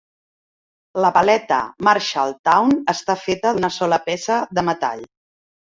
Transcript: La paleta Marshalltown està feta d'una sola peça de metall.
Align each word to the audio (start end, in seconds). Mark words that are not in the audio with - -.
La 1.05 1.11
paleta 1.17 1.59
Marshalltown 1.89 2.73
està 2.97 3.19
feta 3.27 3.55
d'una 3.59 3.73
sola 3.79 4.03
peça 4.11 4.43
de 4.59 4.69
metall. 4.73 5.09